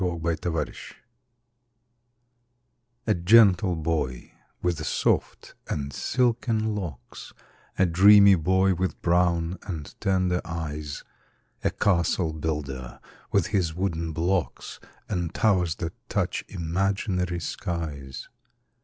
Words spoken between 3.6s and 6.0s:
boy, with soft and